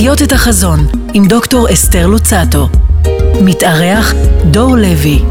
[0.00, 2.68] לחיות את החזון עם דוקטור אסתר לוצטו.
[3.42, 4.14] מתארח
[4.50, 5.22] דור לוי.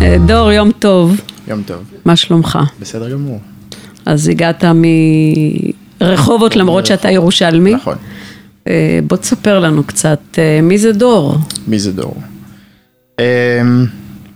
[0.00, 1.78] אה, דור, יום טוב, יום טוב.
[2.04, 2.58] מה שלומך?
[2.80, 3.40] בסדר גמור.
[4.06, 4.64] אז הגעת
[6.00, 7.74] מרחובות למרות שאתה ירושלמי.
[7.74, 7.96] נכון.
[8.68, 11.34] אה, בוא תספר לנו קצת, אה, מי זה דור?
[11.66, 12.16] מי זה דור?
[13.18, 13.24] אמ,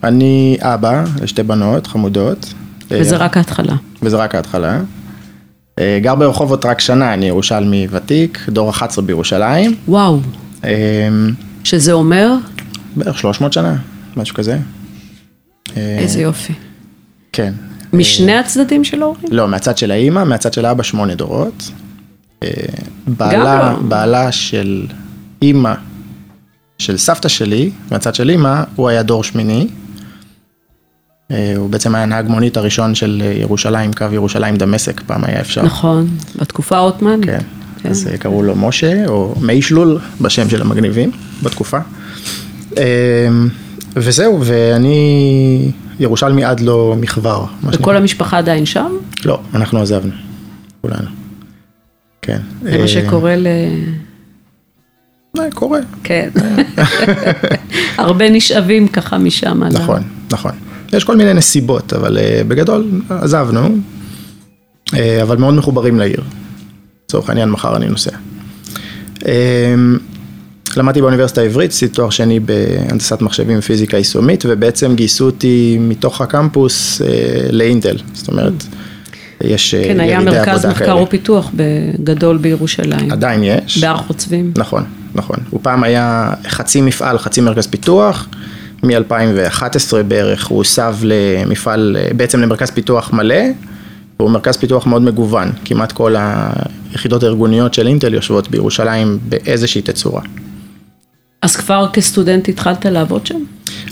[0.04, 2.54] אני אבא לשתי בנות חמודות.
[2.90, 3.74] וזה אה, רק ההתחלה.
[4.02, 4.80] וזה רק ההתחלה.
[6.00, 9.74] גר ברחובות רק שנה, אני ירושלמי ותיק, דור 11 בירושלים.
[9.88, 10.20] וואו,
[10.64, 10.70] אמ,
[11.64, 12.34] שזה אומר?
[12.96, 13.76] בערך 300 שנה,
[14.16, 14.58] משהו כזה.
[15.76, 16.52] איזה יופי.
[17.32, 17.52] כן.
[17.92, 19.28] משני הצדדים של ההורים?
[19.30, 21.70] לא, מהצד של האימא, מהצד של האבא שמונה דורות.
[23.06, 23.78] בעלה, לא.
[23.78, 24.86] בעלה של
[25.42, 25.74] אימא,
[26.78, 29.68] של סבתא שלי, מהצד של אימא, הוא היה דור שמיני.
[31.30, 35.40] אה, הוא בעצם היה נהג מונית הראשון של אה, ירושלים, קו ירושלים דמשק, פעם היה
[35.40, 35.62] אפשר.
[35.62, 37.24] נכון, בתקופה העות'מאנית.
[37.26, 37.40] כן.
[37.82, 37.88] כן.
[37.88, 41.10] אז אה, קראו לו משה, או מי שלול, בשם של המגניבים,
[41.42, 41.78] בתקופה.
[43.96, 47.44] וזהו, ואני ירושלמי עד לא מכבר.
[47.64, 47.96] וכל.
[47.96, 48.92] המשפחה עדיין שם?
[49.24, 50.12] לא, אנחנו עזבנו,
[50.80, 51.21] כולנו.
[52.22, 52.38] כן.
[52.62, 53.46] זה אה, מה שקורה ל...
[55.38, 55.80] אה, קורה.
[56.04, 56.30] כן.
[57.98, 59.64] הרבה נשאבים ככה משם.
[59.64, 60.52] נכון, נכון.
[60.92, 63.68] יש כל מיני נסיבות, אבל uh, בגדול עזבנו,
[64.90, 66.22] uh, אבל מאוד מחוברים לעיר.
[67.04, 68.10] לצורך העניין, מחר אני נוסע.
[69.18, 69.24] Uh,
[70.76, 77.02] למדתי באוניברסיטה העברית, עשיתי תואר שני בהנדסת מחשבים ופיזיקה יישומית, ובעצם גייסו אותי מתוך הקמפוס
[77.50, 77.96] לאינטל.
[78.14, 78.64] זאת אומרת,
[79.44, 81.02] יש כן, היה ירידי מרכז עבודה מחקר כאלה.
[81.02, 83.12] ופיתוח בגדול בירושלים.
[83.12, 83.78] עדיין יש.
[83.78, 84.52] בהר חוצבים.
[84.56, 84.84] נכון,
[85.14, 85.36] נכון.
[85.50, 88.28] הוא פעם היה חצי מפעל, חצי מרכז פיתוח.
[88.82, 93.44] מ-2011 בערך הוא הוסב למפעל, בעצם למרכז פיתוח מלא,
[94.20, 95.50] והוא מרכז פיתוח מאוד מגוון.
[95.64, 96.14] כמעט כל
[96.90, 100.22] היחידות הארגוניות של אינטל יושבות בירושלים באיזושהי תצורה.
[101.42, 103.38] אז כבר כסטודנט התחלת לעבוד שם?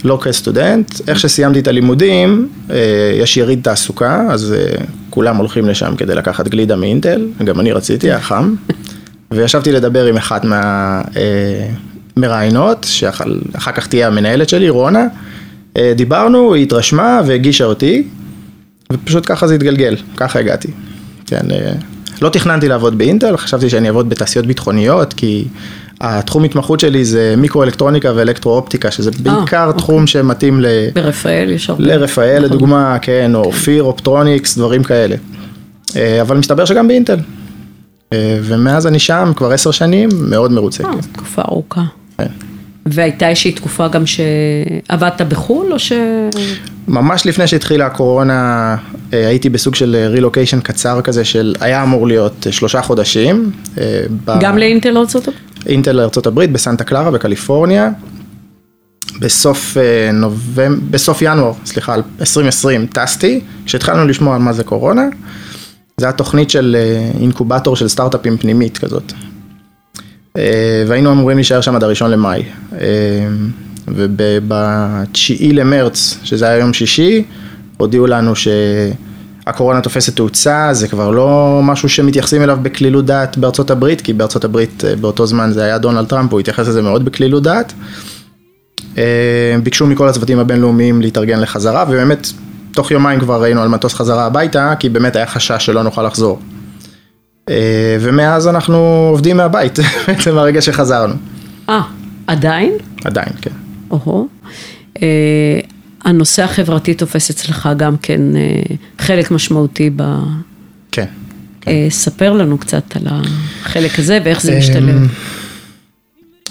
[0.05, 2.77] לא כסטודנט, איך שסיימתי את הלימודים, אה,
[3.21, 4.75] יש יריד תעסוקה, אז אה,
[5.11, 8.55] כולם הולכים לשם כדי לקחת גלידה מאינטל, גם אני רציתי, היה חם,
[9.31, 10.44] וישבתי לדבר עם אחת
[12.16, 15.06] מהמראיינות, שאחר כך תהיה המנהלת שלי, רונה,
[15.77, 18.09] אה, דיברנו, היא התרשמה והגישה אותי,
[18.93, 20.69] ופשוט ככה זה התגלגל, ככה הגעתי.
[21.27, 21.72] כן, אה,
[22.22, 25.44] לא תכננתי לעבוד באינטל, חשבתי שאני אעבוד בתעשיות ביטחוניות, כי
[26.00, 29.78] התחום התמחות שלי זה מיקרואלקטרוניקה ואלקטרואופטיקה, שזה בעיקר אוקיי.
[29.78, 30.66] תחום שמתאים ל...
[30.94, 31.84] ברפאל יש הרבה.
[31.84, 32.44] לרפאל נכון.
[32.44, 35.16] לדוגמה, כן, או אופיר, אופטרוניקס, דברים כאלה.
[35.97, 37.19] אה, אבל מסתבר שגם באינטל.
[38.12, 40.84] אה, ומאז אני שם כבר עשר שנים, מאוד מרוצה.
[40.84, 41.00] אה, כן.
[41.12, 41.83] תקופה ארוכה.
[42.19, 42.27] כן.
[42.87, 45.93] והייתה איזושהי תקופה גם שעבדת בחו"ל, או ש...
[46.89, 48.77] ממש לפני שהתחילה הקורונה,
[49.12, 53.50] אה, הייתי בסוג של רילוקיישן קצר כזה, של היה אמור להיות אה, שלושה חודשים.
[53.78, 55.50] אה, ב- גם לאינטל ארצות הברית?
[55.66, 57.91] אינטל לארה"ב בסנטה קלרה בקליפורניה.
[59.21, 65.03] בסוף אה, נובמבר, בסוף ינואר, סליחה, 2020 טסתי, כשהתחלנו לשמוע על מה זה קורונה.
[65.97, 69.12] זה היה תוכנית של אה, אינקובטור של סטארט-אפים פנימית כזאת.
[70.37, 72.42] אה, והיינו אמורים להישאר שם עד הראשון למאי.
[72.72, 72.78] אה,
[73.88, 77.25] וב-9 למרץ, שזה היה יום שישי,
[77.77, 78.32] הודיעו לנו
[79.50, 84.44] שהקורונה תופסת תאוצה, זה כבר לא משהו שמתייחסים אליו בקלילות דעת בארצות הברית, כי בארצות
[84.44, 87.72] הברית אה, באותו זמן זה היה דונלד טראמפ, הוא התייחס לזה מאוד בקלילות דעת.
[88.99, 92.27] אה, ביקשו מכל הצוותים הבינלאומיים להתארגן לחזרה, ובאמת,
[92.72, 96.39] תוך יומיים כבר ראינו על מטוס חזרה הביתה, כי באמת היה חשש שלא נוכל לחזור.
[97.49, 101.15] אה, ומאז אנחנו עובדים מהבית, בעצם מהרגע שחזרנו.
[101.69, 101.83] אה,
[102.27, 102.72] עדיין?
[103.05, 103.50] עדיין, כן.
[103.91, 104.28] אוהו.
[106.05, 108.62] הנושא החברתי תופס אצלך גם כן אה,
[108.99, 110.03] חלק משמעותי ב...
[110.93, 111.06] כן.
[111.69, 114.97] אה, ספר לנו קצת על החלק הזה ואיך זה אמ, משתלב.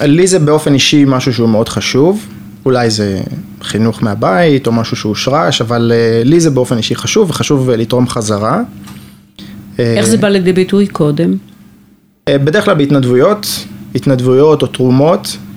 [0.01, 2.25] לי זה באופן אישי משהו שהוא מאוד חשוב,
[2.65, 3.21] אולי זה
[3.61, 8.07] חינוך מהבית או משהו שהושרש, אבל אה, לי זה באופן אישי חשוב, וחשוב אה, לתרום
[8.07, 8.61] חזרה.
[9.79, 11.37] איך זה בא לידי ביטוי קודם?
[12.27, 13.47] אה, בדרך כלל בהתנדבויות,
[13.95, 15.48] התנדבויות או תרומות, אה,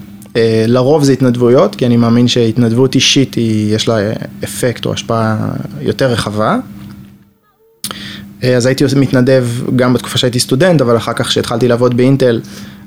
[0.67, 4.12] לרוב זה התנדבויות, כי אני מאמין שהתנדבות אישית היא, יש לה אה,
[4.44, 5.37] אפקט או השפעה
[5.81, 6.58] יותר רחבה.
[8.44, 9.46] אה, אז הייתי מתנדב
[9.76, 12.40] גם בתקופה שהייתי סטודנט, אבל אחר כך כשהתחלתי לעבוד באינטל,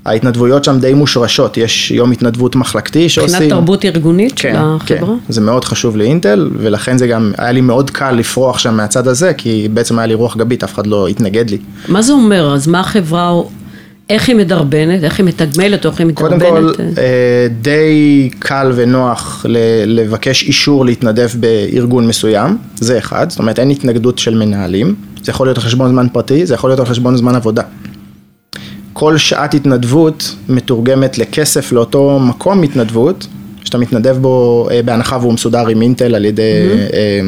[0.06, 3.36] ההתנדבויות שם די מושרשות, יש יום התנדבות מחלקתי שעושים.
[3.36, 5.16] מבחינת תרבות ארגונית של כן, החברה?
[5.28, 9.08] כן, זה מאוד חשוב לאינטל, ולכן זה גם, היה לי מאוד קל לפרוח שם מהצד
[9.08, 11.58] הזה, כי בעצם היה לי רוח גבית, אף אחד לא התנגד לי.
[11.88, 12.54] מה זה אומר?
[12.54, 13.42] אז מה החברה
[14.10, 16.76] איך היא מדרבנת, איך היא מתגמלת או איך היא קודם מדרבנת?
[16.76, 19.46] כל, אה, די קל ונוח
[19.86, 25.48] לבקש אישור להתנדב בארגון מסוים, זה אחד, זאת אומרת אין התנגדות של מנהלים, זה יכול
[25.48, 27.64] להיות על חשבון זמן פרטי, זה יכול להיות על חשבון זמן עבודה.
[28.94, 33.28] כל שעת התנדבות מתורגמת לכסף לאותו מקום התנדבות,
[33.64, 36.42] שאתה מתנדב בו אה, בהנחה והוא מסודר עם אינטל על ידי
[36.94, 37.20] אה,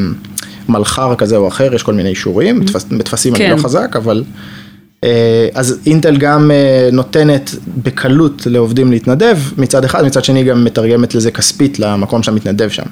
[0.68, 3.50] מלכ"ר כזה או אחר, יש כל מיני אישורים, בטפס- בטפסים אני כן.
[3.56, 4.24] לא חזק, אבל...
[5.04, 11.14] אה, אז אינטל גם אה, נותנת בקלות לעובדים להתנדב מצד אחד, מצד שני גם מתרגמת
[11.14, 12.82] לזה כספית למקום שאתה מתנדב שם.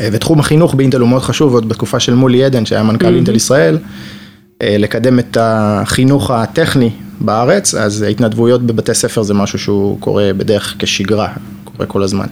[0.00, 3.36] אה, ותחום החינוך באינטל הוא מאוד חשוב, עוד בתקופה של מולי עדן שהיה מנכ"ל אינטל
[3.36, 3.78] ישראל,
[4.64, 6.90] לקדם את החינוך הטכני
[7.20, 11.28] בארץ, אז התנדבויות בבתי ספר זה משהו שהוא קורה בדרך כשגרה,
[11.64, 12.26] קורה כל הזמן.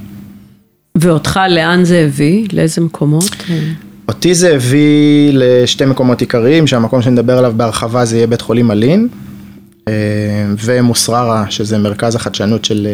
[0.95, 2.49] ואותך לאן זה הביא?
[2.53, 3.31] לאיזה מקומות?
[4.11, 9.09] אותי זה הביא לשתי מקומות עיקריים, שהמקום שנדבר עליו בהרחבה זה יהיה בית חולים אלין,
[9.89, 9.93] אה,
[10.65, 12.89] ומוסררה, שזה מרכז החדשנות של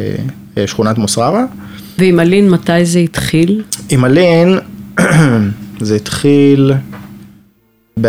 [0.56, 1.44] אה, שכונת מוסררה.
[1.98, 3.62] ועם אלין, מתי זה התחיל?
[3.88, 4.58] עם אלין,
[5.80, 6.72] זה התחיל
[8.00, 8.06] ב-2017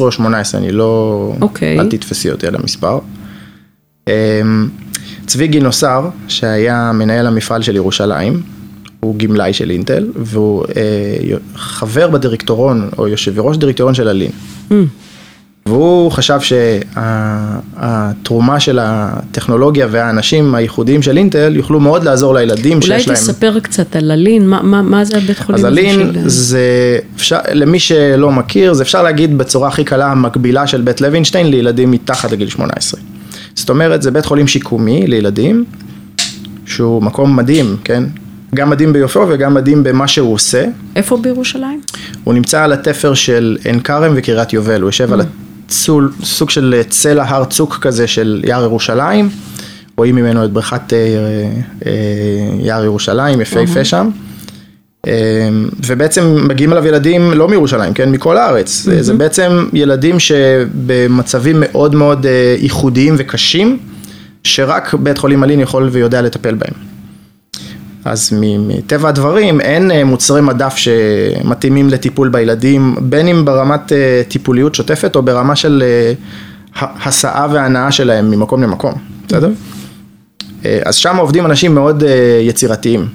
[0.00, 1.32] או 2018, אני לא...
[1.40, 1.80] אוקיי.
[1.80, 2.98] אל תתפסי אותי על המספר.
[4.08, 4.68] אמ,
[5.26, 8.53] צבי גינוסר, שהיה מנהל המפעל של ירושלים,
[9.04, 14.30] הוא גמלאי של אינטל, והוא אה, חבר בדירקטורון, או יושב ראש דירקטוריון של אלין.
[15.66, 16.38] והוא חשב
[17.76, 23.16] שהתרומה של הטכנולוגיה והאנשים הייחודיים של אינטל יוכלו מאוד לעזור לילדים אולי שיש להם.
[23.16, 26.28] תספר קצת על אלין, מה, מה, מה זה הבית חולים אז הזה של...
[26.28, 31.50] זה, אפשר, למי שלא מכיר, זה אפשר להגיד בצורה הכי קלה המקבילה של בית לוינשטיין
[31.50, 33.00] לילדים מתחת לגיל 18.
[33.54, 35.64] זאת אומרת, זה בית חולים שיקומי לילדים,
[36.66, 38.04] שהוא מקום מדהים, כן?
[38.54, 40.64] גם מדהים ביופיו וגם מדהים במה שהוא עושה.
[40.96, 41.80] איפה בירושלים?
[42.24, 45.20] הוא נמצא על התפר של עין כרם וקריית יובל, הוא יושב על
[45.66, 49.30] הצול, סוג של צלע הר צוק כזה של יער ירושלים,
[49.96, 50.98] רואים ממנו את בריכת אה,
[51.86, 51.92] אה,
[52.60, 54.10] יער ירושלים, יפהפה שם.
[55.06, 55.48] אה,
[55.86, 58.82] ובעצם מגיעים אליו ילדים לא מירושלים, כן, מכל הארץ.
[58.82, 63.78] זה, זה בעצם ילדים שבמצבים מאוד מאוד אה, ייחודיים וקשים,
[64.44, 66.93] שרק בית חולים אלין יכול ויודע לטפל בהם.
[68.04, 74.74] אז מטבע הדברים אין אה, מוצרי מדף שמתאימים לטיפול בילדים, בין אם ברמת אה, טיפוליות
[74.74, 76.12] שוטפת או ברמה של אה,
[77.04, 78.92] הסעה והנאה שלהם ממקום למקום,
[79.26, 79.50] בסדר?
[80.84, 82.02] אז שם עובדים אנשים מאוד
[82.42, 83.08] יצירתיים,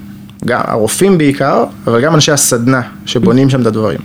[0.46, 4.00] גם הרופאים בעיקר, אבל גם אנשי הסדנה שבונים שם את הדברים.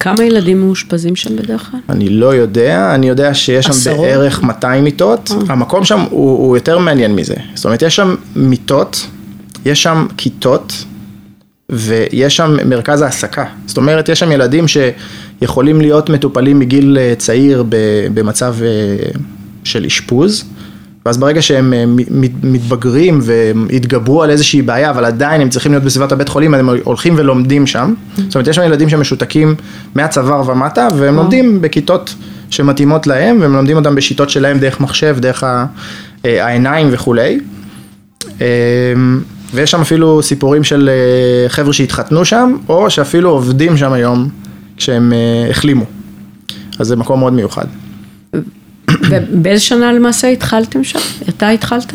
[0.00, 1.80] כמה ילדים מאושפזים שם בדרך כלל?
[1.88, 4.06] אני לא יודע, אני יודע שיש שם עשרות?
[4.06, 9.06] בערך 200 מיטות, המקום שם הוא, הוא יותר מעניין מזה, זאת אומרת יש שם מיטות,
[9.68, 10.84] יש שם כיתות
[11.70, 17.64] ויש שם מרכז העסקה, זאת אומרת יש שם ילדים שיכולים להיות מטופלים מגיל אה, צעיר
[18.14, 18.68] במצב אה,
[19.64, 20.44] של אשפוז,
[21.06, 21.84] ואז ברגע שהם אה,
[22.42, 27.14] מתבגרים והתגברו על איזושהי בעיה, אבל עדיין הם צריכים להיות בסביבת הבית חולים, הם הולכים
[27.16, 27.94] ולומדים שם.
[28.16, 29.54] זאת אומרת, יש שם ילדים שמשותקים
[29.94, 32.14] מהצוואר ומטה, והם לומדים בכיתות
[32.50, 35.44] שמתאימות להם, והם לומדים אותם בשיטות שלהם דרך מחשב, דרך
[36.24, 37.40] העיניים וכולי.
[39.54, 44.28] ויש שם אפילו סיפורים של אה, חבר'ה שהתחתנו שם, או שאפילו עובדים שם היום
[44.76, 45.84] כשהם אה, החלימו.
[46.78, 47.64] אז זה מקום מאוד מיוחד.
[48.88, 50.98] ובאיזה שנה למעשה התחלתם שם?
[51.28, 51.92] אתה התחלת?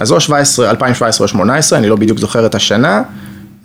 [0.00, 3.02] אז או 17, 2017 או 2018, אני לא בדיוק זוכר את השנה.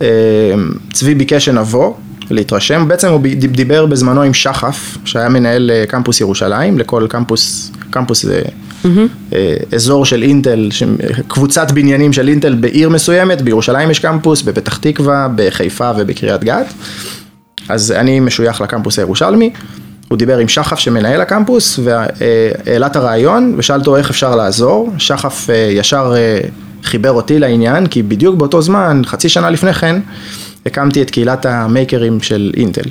[0.02, 0.54] אה,
[0.92, 1.94] צבי ביקש שנבוא
[2.30, 8.24] להתרשם, בעצם הוא דיבר בזמנו עם שחף, שהיה מנהל קמפוס ירושלים, לכל קמפוס, קמפוס
[9.32, 10.68] אה, אזור של אינטל,
[11.28, 16.66] קבוצת בניינים של אינטל בעיר מסוימת, בירושלים יש קמפוס, בפתח תקווה, בחיפה ובקריית גת.
[17.68, 19.50] אז אני משוייך לקמפוס הירושלמי,
[20.08, 25.50] הוא דיבר עם שחף שמנהל הקמפוס והעלה את הרעיון ושאל אותו איך אפשר לעזור, שחף
[25.50, 26.40] אה, ישר אה,
[26.82, 30.00] חיבר אותי לעניין כי בדיוק באותו זמן, חצי שנה לפני כן,
[30.66, 32.90] הקמתי את קהילת המייקרים של אינטל.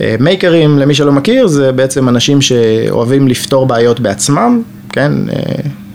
[0.00, 4.62] אה, מייקרים, למי שלא מכיר, זה בעצם אנשים שאוהבים לפתור בעיות בעצמם,
[4.92, 5.12] כן?
[5.28, 5.34] אה,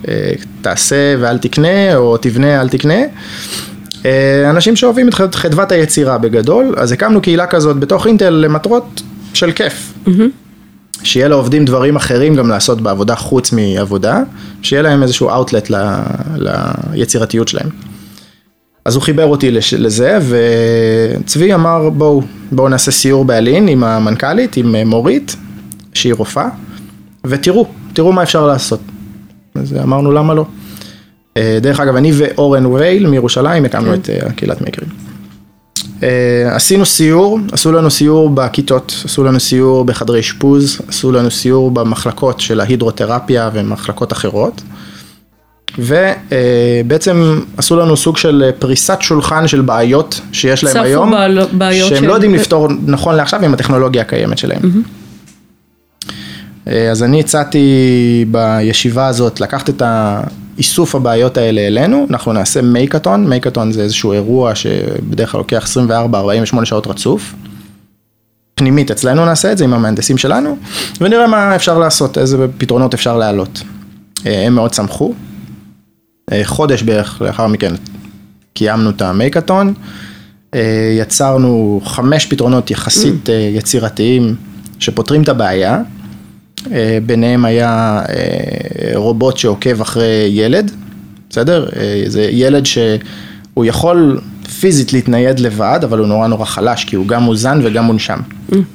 [0.08, 0.32] אה,
[0.62, 3.00] תעשה ואל תקנה, או תבנה אל תקנה.
[4.50, 9.02] אנשים שאוהבים את חד- חדוות היצירה בגדול, אז הקמנו קהילה כזאת בתוך אינטל למטרות
[9.34, 9.94] של כיף.
[11.04, 14.20] שיהיה לעובדים דברים אחרים גם לעשות בעבודה חוץ מעבודה,
[14.62, 15.76] שיהיה להם איזשהו אאוטלט ל,
[16.94, 17.70] ליצירתיות שלהם.
[18.86, 22.22] אז הוא חיבר אותי לש, לזה, וצבי אמר בואו,
[22.52, 25.36] בואו נעשה סיור באלין עם המנכ"לית, עם אה, מורית,
[25.94, 26.50] שהיא רופאה,
[27.26, 28.80] ותראו, תראו מה אפשר לעשות.
[29.56, 30.46] אז אמרנו למה לא.
[31.38, 34.90] אה, דרך אגב, אני ואורן וייל מירושלים הקמנו את אה, קהילת מייקרים.
[36.04, 41.72] אה, עשינו סיור, עשו לנו סיור בכיתות, עשו לנו סיור בחדרי אשפוז, עשו לנו סיור
[41.72, 44.62] במחלקות של ההידרותרפיה ומחלקות אחרות.
[45.80, 51.98] ובעצם עשו לנו סוג של פריסת שולחן של בעיות שיש להם היום, בעל- בעיות שהם
[51.98, 54.62] שהם- לא יודעים לפתור נכון לעכשיו עם הטכנולוגיה הקיימת שלהם.
[56.68, 57.68] אה, אז אני הצעתי
[58.32, 64.56] בישיבה הזאת לקחת את האיסוף הבעיות האלה אלינו, אנחנו נעשה מייקתון, מייקתון זה איזשהו אירוע
[64.56, 65.68] שבדרך כלל לוקח
[66.54, 67.34] 24-48 שעות רצוף.
[68.56, 70.58] פנימית אצלנו נעשה את זה עם המהנדסים שלנו,
[71.02, 73.62] ונראה מה אפשר לעשות, איזה פתרונות אפשר להעלות.
[74.26, 75.14] אה, הם מאוד שמחו.
[76.32, 77.74] אה, חודש בערך לאחר מכן
[78.54, 79.74] קיימנו את המייקתון,
[80.54, 84.36] אה, יצרנו חמש פתרונות יחסית אה, יצירתיים
[84.80, 85.82] שפותרים את הבעיה.
[87.06, 88.02] ביניהם היה
[88.96, 90.72] רובוט שעוקב אחרי ילד,
[91.30, 91.68] בסדר?
[92.08, 94.22] זה ילד שהוא יכול
[94.64, 98.20] פיזית להתנייד לבד, אבל הוא נורא נורא חלש, כי הוא גם מוזן וגם מונשם.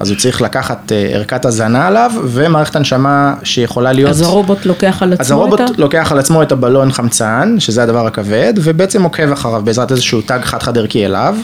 [0.00, 4.10] אז הוא צריך לקחת אה, ערכת הזנה עליו, ומערכת הנשמה שיכולה להיות...
[4.10, 5.72] אז הרובוט לוקח על עצמו אז הרובוט את ה...
[5.78, 10.38] לוקח על עצמו את הבלון חמצן, שזה הדבר הכבד, ובעצם עוקב אחריו בעזרת איזשהו תג
[10.42, 11.36] חד-חד ערכי אליו.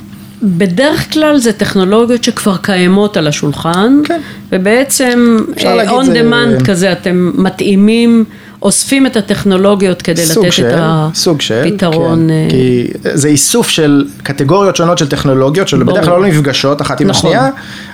[0.42, 4.20] בדרך כלל זה טכנולוגיות שכבר קיימות על השולחן, כן.
[4.52, 8.24] ובעצם אה, on זה- demand כזה, אתם מתאימים,
[8.64, 12.28] אוספים את הטכנולוגיות כדי לתת של, את סוג של, הפתרון.
[12.28, 16.04] כן, אה, כי זה איסוף של קטגוריות שונות של טכנולוגיות, שבדרך.
[16.04, 17.30] כלל לא נפגשות אחת עם נכון.
[17.30, 17.50] השנייה.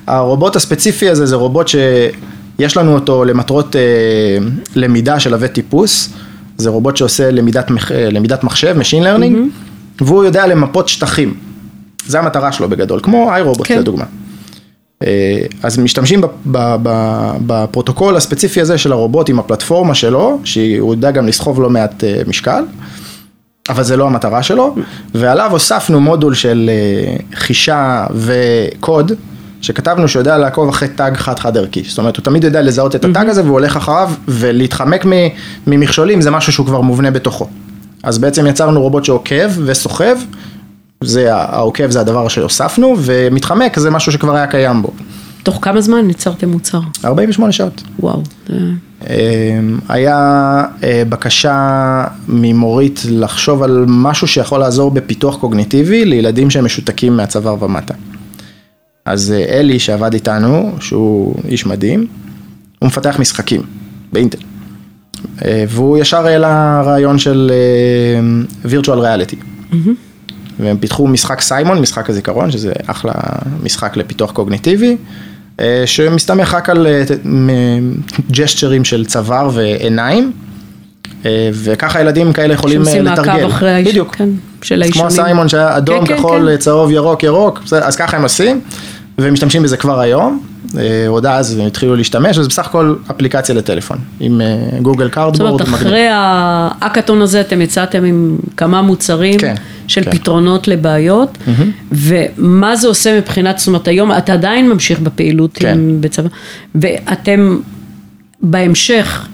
[0.06, 3.80] הרובוט הספציפי הזה זה רובוט שיש לנו אותו למטרות אה,
[4.76, 6.08] למידה של עבי טיפוס,
[6.58, 9.36] זה רובוט שעושה למידת, אה, למידת מחשב, Machine Learning,
[10.00, 11.34] והוא יודע למפות שטחים.
[12.06, 13.78] זה המטרה שלו בגדול, כמו iRobot כן.
[13.78, 14.04] לדוגמה.
[15.06, 16.20] אה, אז משתמשים
[17.46, 22.22] בפרוטוקול הספציפי הזה של הרובוט עם הפלטפורמה שלו, שהוא יודע גם לסחוב לא מעט אה,
[22.26, 22.64] משקל,
[23.68, 24.74] אבל זה לא המטרה שלו,
[25.14, 29.12] ועליו הוספנו מודול של אה, חישה וקוד,
[29.60, 33.04] שכתבנו שהוא יודע לעקוב אחרי תג חד-חד ערכי, זאת אומרת הוא תמיד יודע לזהות את
[33.04, 35.06] התג הזה והוא הולך אחריו, ולהתחמק
[35.66, 37.48] ממכשולים זה משהו שהוא כבר מובנה בתוכו.
[38.02, 40.16] אז בעצם יצרנו רובוט שעוקב וסוחב,
[41.04, 44.90] זה העוקב זה הדבר שהוספנו, ומתחמק זה משהו שכבר היה קיים בו.
[45.42, 46.80] תוך כמה זמן ייצרתם מוצר?
[47.04, 47.82] 48 שעות.
[48.00, 48.22] וואו.
[48.50, 57.16] אמ, היה אה, בקשה ממורית לחשוב על משהו שיכול לעזור בפיתוח קוגניטיבי לילדים שהם משותקים
[57.16, 57.94] מהצוואר ומטה.
[59.04, 62.06] אז אה, אלי שעבד איתנו, שהוא איש מדהים,
[62.78, 63.62] הוא מפתח משחקים
[64.12, 64.38] באינטל.
[65.44, 67.52] אה, והוא ישר העלה רעיון של
[68.64, 69.36] אה, virtual reality.
[70.60, 73.12] והם פיתחו משחק סיימון, משחק הזיכרון, שזה אחלה
[73.62, 74.96] משחק לפיתוח קוגניטיבי,
[75.60, 77.02] אה, שמסתמך רק על אה,
[78.30, 80.32] ג'סטשרים של צוואר ועיניים,
[81.26, 83.32] אה, וככה ילדים כאלה יכולים אה, שעושים לתרגל.
[83.32, 84.14] מעקב אחרי האיש, בדיוק.
[84.14, 84.28] כן,
[84.62, 85.06] של כמו האישונים.
[85.06, 86.56] הסיימון שהיה אדום, כן, כן, כחול, כן.
[86.56, 88.60] צהוב, ירוק, ירוק, אז ככה הם עושים,
[89.18, 90.42] ומשתמשים בזה כבר היום.
[91.08, 94.40] עוד אז הם התחילו להשתמש, וזה בסך הכל אפליקציה לטלפון, עם
[94.82, 95.50] גוגל זאת Cardboard.
[95.50, 99.54] אומרת, אחרי האקתון הזה אתם יצאתם עם כמה מוצרים כן,
[99.90, 100.10] של כן.
[100.10, 101.38] פתרונות לבעיות,
[101.92, 105.78] ומה זה עושה מבחינת, זאת אומרת, היום אתה עדיין ממשיך בפעילות כן.
[105.78, 106.28] עם בצבא,
[106.74, 107.58] ואתם
[108.42, 109.28] בהמשך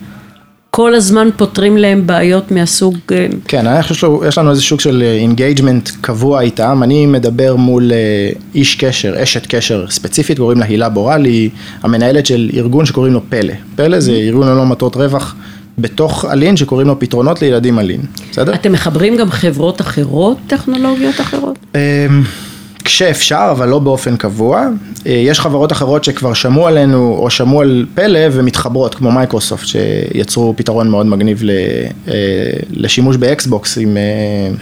[0.70, 5.02] כל הזמן פותרים להם בעיות מהסוג, אה, כן, אני חושב שיש לנו איזה סוג של
[5.02, 10.88] engagement קבוע איתם, אני מדבר מול אה, איש קשר, אשת קשר ספציפית, קוראים לה הילה
[10.88, 11.50] בורל, היא
[11.82, 13.54] המנהלת של ארגון שקוראים לו פלא.
[13.76, 15.34] פלא זה ארגון ללא מטרות רווח
[15.78, 18.54] בתוך אלין, שקוראים לו פתרונות לילדי אלין, בסדר?
[18.54, 21.58] אתם מחברים גם חברות אחרות, טכנולוגיות אחרות?
[21.74, 21.80] אמ,
[22.84, 24.68] כשאפשר, אבל לא באופן קבוע.
[25.06, 30.54] אה, יש חברות אחרות שכבר שמעו עלינו, או שמעו על פלא ומתחברות, כמו מייקרוסופט, שיצרו
[30.56, 31.42] פתרון מאוד מגניב
[32.08, 32.14] אה,
[32.70, 34.54] לשימוש ב Xbox עם אה,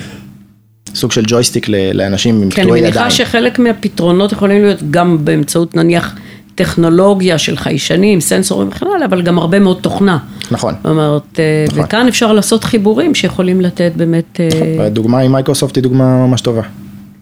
[0.94, 3.10] סוג של ג'ויסטיק לאנשים עם נניח קטועי ידיים.
[3.10, 6.14] שחלק מהפתרונות יכולים להיות גם באמצעות נניח
[6.54, 10.18] טכנולוגיה של חיישנים, סנסורים וכן הלאה, אבל גם הרבה מאוד תוכנה.
[10.50, 10.74] נכון.
[10.82, 11.84] זאת אומרת, אה, נכון.
[11.84, 16.62] וכאן אפשר לעשות חיבורים שיכולים לתת באמת אה, הדוגמה עם מייקרוסופט היא דוגמה ממש טובה.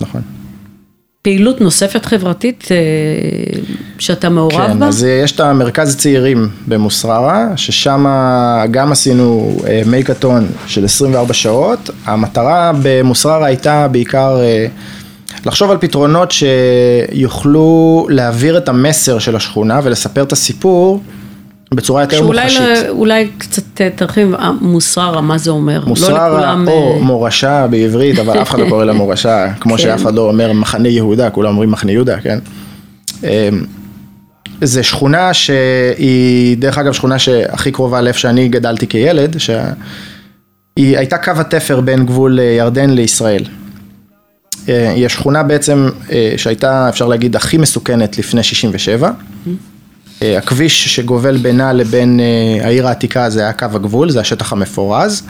[0.01, 0.21] נכון.
[1.23, 2.77] פעילות נוספת חברתית אה,
[3.99, 4.87] שאתה מעורב כן, בה?
[4.87, 8.07] אז אה, יש את המרכז צעירים במוסררה, ששם
[8.71, 11.91] גם עשינו מייקתון של 24 שעות.
[12.05, 14.39] המטרה במוסררה הייתה בעיקר
[15.47, 21.01] לחשוב על פתרונות שיוכלו להעביר את המסר של השכונה ולספר את הסיפור
[21.75, 22.61] בצורה יותר שאולי מוחשית.
[22.61, 25.81] לא- אולי קצת אה, תרחיב, אה, מוסררה, מה זה אומר?
[25.81, 29.75] לא מוסררה לכולם, או אה, מורשה בעברית, אבל אף אחד לא קורא לה מורשה, כמו
[29.77, 29.83] כן.
[29.83, 32.39] שאף אחד לא אומר מחנה יהודה, כולם אומרים מחנה יהודה, כן?
[33.25, 33.29] אמ,
[34.61, 41.33] זה שכונה שהיא, דרך אגב, שכונה שהכי קרובה לאיפה שאני גדלתי כילד, שהיא הייתה קו
[41.37, 43.45] התפר בין גבול ירדן לישראל.
[44.69, 49.11] אה, היא השכונה בעצם אה, שהייתה, אפשר להגיד, הכי מסוכנת לפני 67.
[50.23, 52.21] אה, הכביש שגובל בינה לבין
[52.63, 55.23] העיר העתיקה זה היה קו הגבול, זה השטח המפורז.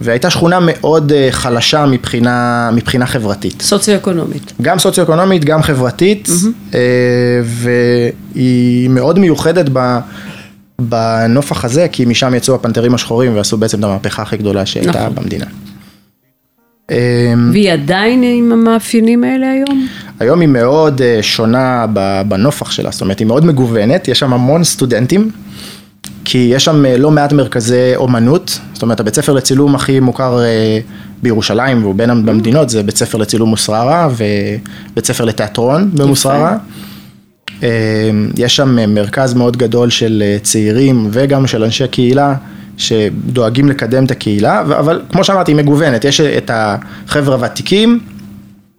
[0.00, 3.62] והייתה שכונה מאוד חלשה מבחינה, מבחינה חברתית.
[3.62, 4.52] סוציו-אקונומית.
[4.62, 6.28] גם סוציו-אקונומית, גם חברתית,
[6.74, 6.80] אה,
[7.44, 9.98] והיא מאוד מיוחדת ב...
[10.78, 15.14] בנופח הזה, כי משם יצאו הפנתרים השחורים ועשו בעצם את המהפכה הכי גדולה שהייתה נכון.
[15.14, 15.46] במדינה.
[16.90, 19.86] אה, והיא עדיין עם המאפיינים האלה היום?
[20.20, 21.86] היום היא מאוד אה, שונה
[22.28, 25.30] בנופח שלה, זאת אומרת היא מאוד מגוונת, יש שם המון סטודנטים,
[26.24, 30.42] כי יש שם אה, לא מעט מרכזי אומנות, זאת אומרת הבית ספר לצילום הכי מוכר
[30.42, 30.78] אה,
[31.22, 36.56] בירושלים והוא בין המדינות זה בית ספר לצילום מוסררה ובית ספר לתיאטרון במוסררה.
[37.62, 42.34] אה, יש שם מרכז מאוד גדול של צעירים וגם של אנשי קהילה
[42.76, 48.00] שדואגים לקדם את הקהילה, אבל כמו שאמרתי היא מגוונת, יש את החבר'ה הוותיקים,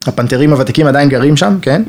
[0.08, 1.84] הפנתרים הוותיקים עדיין גרים שם, כן?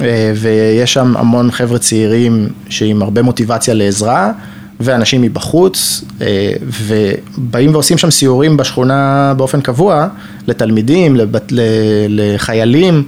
[0.00, 4.32] אה, ויש שם המון חבר'ה צעירים שעם הרבה מוטיבציה לעזרה,
[4.80, 10.08] ואנשים מבחוץ, אה, ובאים ועושים שם סיורים בשכונה באופן קבוע,
[10.46, 11.52] לתלמידים, לבת,
[12.08, 13.04] לחיילים,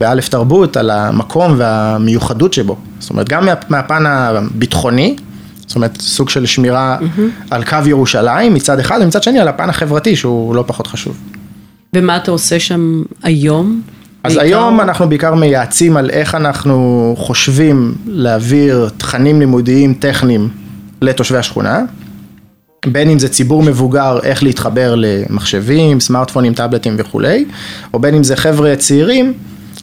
[0.00, 2.76] באלף תרבות, על המקום והמיוחדות שבו.
[2.98, 5.16] זאת אומרת, גם מה, מהפן הביטחוני,
[5.66, 6.98] זאת אומרת, סוג של שמירה
[7.50, 11.16] על קו ירושלים מצד אחד, ומצד שני על הפן החברתי שהוא לא פחות חשוב.
[11.96, 13.82] ומה אתה עושה שם היום?
[14.24, 14.42] אז בעיקר?
[14.42, 20.48] היום אנחנו בעיקר מייעצים על איך אנחנו חושבים להעביר תכנים לימודיים טכניים
[21.02, 21.80] לתושבי השכונה,
[22.86, 27.44] בין אם זה ציבור מבוגר, איך להתחבר למחשבים, סמארטפונים, טאבלטים וכולי,
[27.94, 29.32] או בין אם זה חבר'ה צעירים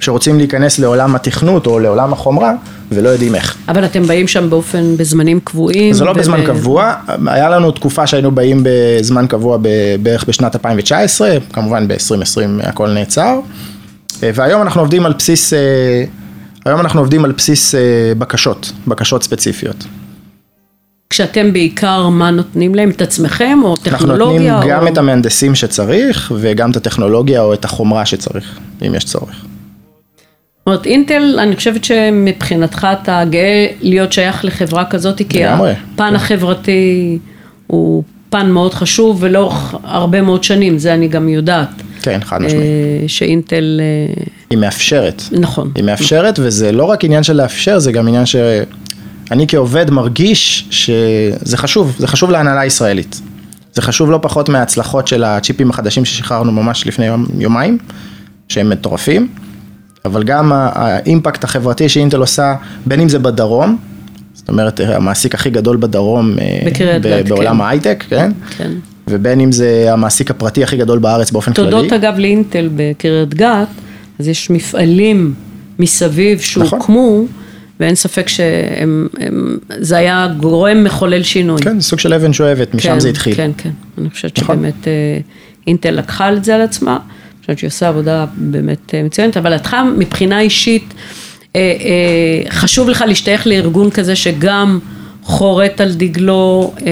[0.01, 2.53] שרוצים להיכנס לעולם התכנות או לעולם החומרה
[2.91, 3.58] ולא יודעים איך.
[3.67, 5.93] אבל אתם באים שם באופן, בזמנים קבועים?
[5.93, 6.93] זה לא וב- בזמן קבוע,
[7.27, 9.58] היה לנו תקופה שהיינו באים בזמן קבוע
[10.01, 13.39] בערך בשנת 2019, כמובן ב-2020 הכל נעצר,
[14.24, 15.60] אה, והיום אנחנו עובדים על בסיס, אה,
[16.65, 17.79] היום אנחנו עובדים על בסיס אה,
[18.17, 19.86] בקשות, בקשות ספציפיות.
[21.10, 22.89] כשאתם בעיקר, מה נותנים להם?
[22.89, 24.53] את עצמכם או אנחנו טכנולוגיה?
[24.53, 24.93] נותנים גם או...
[24.93, 29.46] את המהנדסים שצריך וגם את הטכנולוגיה או את החומרה שצריך, אם יש צורך.
[30.72, 35.74] אומרת, אינטל, אני חושבת שמבחינתך אתה גאה להיות שייך לחברה כזאת, כי לגמרי.
[35.94, 37.20] הפן החברתי
[37.68, 41.70] הוא פן מאוד חשוב ולאורך הרבה מאוד שנים, זה אני גם יודעת.
[42.01, 42.64] כן, חד משמעית.
[42.64, 45.24] אה, שאינטל, אה, היא מאפשרת.
[45.31, 45.72] נכון.
[45.75, 51.57] היא מאפשרת, וזה לא רק עניין של לאפשר, זה גם עניין שאני כעובד מרגיש שזה
[51.57, 53.22] חשוב, זה חשוב להנהלה הישראלית.
[53.74, 57.77] זה חשוב לא פחות מההצלחות של הצ'יפים החדשים ששחררנו ממש לפני יום, יומיים,
[58.48, 59.27] שהם מטורפים,
[60.05, 63.77] אבל גם האימפקט החברתי שאינטל עושה, בין אם זה בדרום,
[64.33, 67.61] זאת אומרת המעסיק הכי גדול בדרום אה, בקריית גת, בעולם כן.
[67.61, 68.31] ההייטק, כן?
[68.57, 68.72] כן.
[69.07, 71.72] ובין אם זה המעסיק הפרטי הכי גדול בארץ באופן כללי.
[71.72, 73.68] תודות אגב לאינטל בקריית גת,
[74.20, 75.33] אז יש מפעלים
[75.79, 77.25] מסביב שהוקמו,
[77.79, 81.61] ואין ספק שזה היה גורם מחולל שינוי.
[81.61, 83.35] כן, סוג של אבן שואבת, משם כן, זה התחיל.
[83.35, 83.70] כן, כן.
[83.98, 84.55] אני חושבת נכון.
[84.55, 85.18] שבאמת אה,
[85.68, 86.98] אינטל לקחה את זה על עצמה.
[87.42, 90.94] אני חושבת שהיא עושה עבודה באמת אה, מצוינת, אבל אותך מבחינה אישית,
[91.56, 94.80] אה, אה, חשוב לך להשתייך לארגון כזה שגם
[95.24, 96.92] חורט על דגלו אה,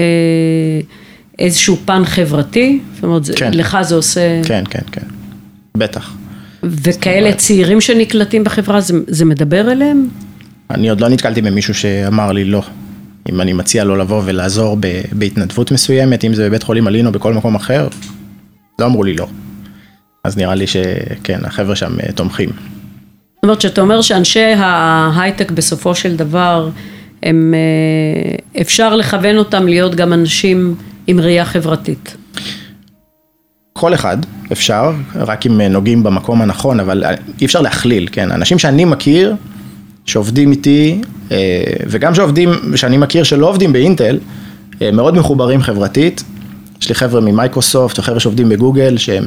[1.38, 2.80] איזשהו פן חברתי?
[2.94, 3.50] זאת אומרת, כן.
[3.54, 4.40] לך זה עושה...
[4.44, 5.06] כן, כן, כן,
[5.76, 6.14] בטח.
[6.62, 10.08] וכאלה צעירים שנקלטים בחברה, זה, זה מדבר אליהם?
[10.70, 12.62] אני עוד לא נתקלתי במישהו שאמר לי לא.
[13.30, 17.12] אם אני מציע לו לבוא ולעזור ב- בהתנדבות מסוימת, אם זה בבית חולים אלין או
[17.12, 17.88] בכל מקום אחר,
[18.78, 19.26] לא אמרו לי לא.
[20.24, 22.48] אז נראה לי שכן, החבר'ה שם אה, תומכים.
[22.48, 26.68] זאת אומרת, שאתה אומר שאנשי ההייטק בסופו של דבר,
[27.22, 30.74] הם, אה, אפשר לכוון אותם להיות גם אנשים
[31.06, 32.16] עם ראייה חברתית.
[33.72, 34.16] כל אחד
[34.52, 37.04] אפשר, רק אם אה, נוגעים במקום הנכון, אבל
[37.40, 38.30] אי אפשר להכליל, כן?
[38.30, 39.34] אנשים שאני מכיר,
[40.06, 41.00] שעובדים איתי,
[41.86, 44.18] וגם שעובדים, שאני מכיר שלא עובדים באינטל,
[44.92, 46.22] מאוד מחוברים חברתית.
[46.80, 49.24] יש לי חבר'ה ממייקרוסופט, או חבר'ה שעובדים בגוגל, שהם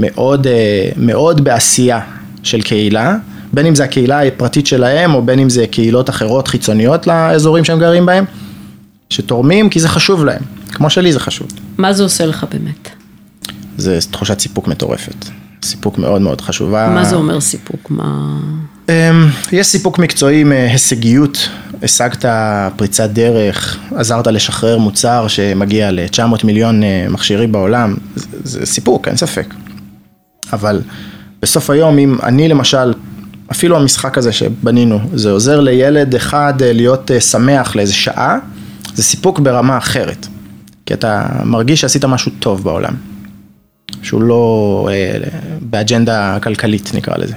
[0.00, 2.00] מאוד, אה, מאוד בעשייה
[2.42, 3.16] של קהילה,
[3.52, 7.78] בין אם זה הקהילה הפרטית שלהם, או בין אם זה קהילות אחרות חיצוניות לאזורים שהם
[7.78, 8.24] גרים בהם,
[9.10, 11.48] שתורמים כי זה חשוב להם, כמו שלי זה חשוב.
[11.78, 12.88] מה זה עושה לך באמת?
[13.76, 15.24] זה תחושת סיפוק מטורפת.
[15.62, 16.90] סיפוק מאוד מאוד חשובה.
[16.94, 17.90] מה זה אומר סיפוק?
[17.90, 18.38] מה...
[18.88, 18.94] אמ,
[19.52, 21.48] יש סיפוק מקצועי מהישגיות,
[21.82, 22.24] השגת
[22.76, 29.16] פריצת דרך, עזרת לשחרר מוצר שמגיע ל-900 מיליון אה, מכשירים בעולם, זה, זה סיפוק, אין
[29.16, 29.54] ספק.
[30.52, 30.80] אבל
[31.42, 32.92] בסוף היום, אם אני למשל,
[33.52, 38.38] אפילו המשחק הזה שבנינו, זה עוזר לילד אחד אה, להיות אה, שמח לאיזה שעה,
[38.94, 40.26] זה סיפוק ברמה אחרת.
[40.86, 42.94] כי אתה מרגיש שעשית משהו טוב בעולם.
[44.02, 45.18] שהוא לא אה,
[45.60, 47.34] באג'נדה כלכלית נקרא לזה.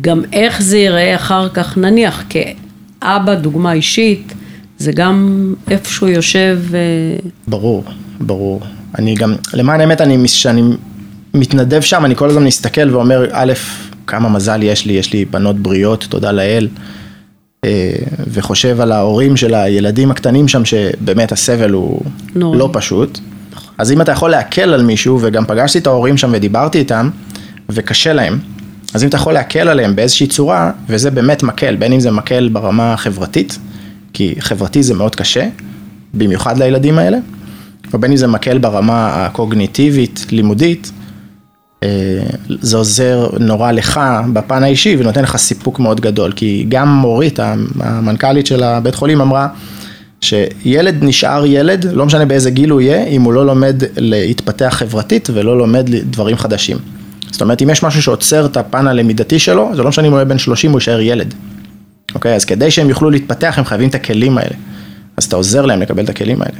[0.00, 4.34] גם איך זה ייראה אחר כך, נניח כאבא, דוגמה אישית,
[4.78, 6.78] זה גם איפשהו יושב, אה,
[7.48, 7.84] ברור,
[8.20, 8.60] ברור.
[8.98, 10.62] אני גם, למען האמת, אני, כשאני
[11.34, 13.52] מתנדב שם, אני כל הזמן מסתכל ואומר, א',
[14.06, 16.68] כמה מזל יש לי, יש לי בנות בריאות, תודה לאל,
[17.64, 17.92] אה,
[18.28, 22.02] וחושב על ההורים של הילדים הקטנים שם, שבאמת הסבל הוא
[22.34, 22.58] נוראי.
[22.58, 23.18] לא פשוט.
[23.78, 27.10] אז אם אתה יכול להקל על מישהו, וגם פגשתי את ההורים שם ודיברתי איתם,
[27.68, 28.38] וקשה להם,
[28.94, 32.48] אז אם אתה יכול להקל עליהם באיזושהי צורה, וזה באמת מקל, בין אם זה מקל
[32.52, 33.58] ברמה החברתית,
[34.12, 35.48] כי חברתי זה מאוד קשה,
[36.14, 37.18] במיוחד לילדים האלה,
[37.92, 40.92] או בין אם זה מקל ברמה הקוגניטיבית, לימודית,
[42.48, 44.00] זה עוזר נורא לך
[44.32, 47.38] בפן האישי ונותן לך סיפוק מאוד גדול, כי גם מורית,
[47.80, 49.48] המנכ"לית של הבית חולים אמרה,
[50.20, 55.28] שילד נשאר ילד, לא משנה באיזה גיל הוא יהיה, אם הוא לא לומד להתפתח חברתית
[55.32, 56.76] ולא לומד דברים חדשים.
[57.30, 60.18] זאת אומרת, אם יש משהו שעוצר את הפן הלמידתי שלו, זה לא משנה אם הוא
[60.18, 61.34] יהיה בן 30, הוא יישאר ילד.
[62.14, 62.34] אוקיי?
[62.34, 64.54] אז כדי שהם יוכלו להתפתח, הם חייבים את הכלים האלה.
[65.16, 66.58] אז אתה עוזר להם לקבל את הכלים האלה.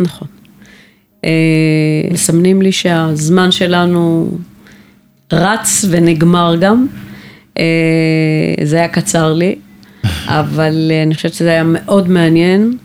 [0.00, 0.28] נכון.
[1.24, 1.30] אה,
[2.10, 4.30] מסמנים לי שהזמן שלנו
[5.32, 6.86] רץ ונגמר גם.
[7.58, 9.54] אה, זה היה קצר לי,
[10.26, 12.76] אבל אה, אני חושבת שזה היה מאוד מעניין.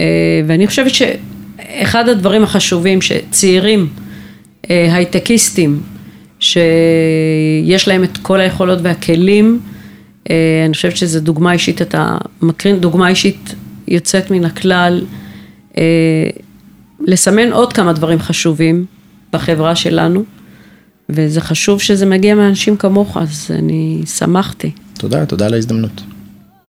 [0.00, 0.04] אה,
[0.46, 3.88] ואני חושבת שאחד הדברים החשובים שצעירים,
[4.68, 5.80] הייטקיסטים,
[6.40, 9.60] שיש להם את כל היכולות והכלים,
[10.66, 13.54] אני חושבת שזו דוגמה אישית, אתה מקרין דוגמה אישית
[13.88, 15.04] יוצאת מן הכלל,
[17.00, 18.84] לסמן עוד כמה דברים חשובים
[19.32, 20.24] בחברה שלנו,
[21.08, 24.70] וזה חשוב שזה מגיע מאנשים כמוך, אז אני שמחתי.
[24.94, 26.02] תודה, תודה על ההזדמנות.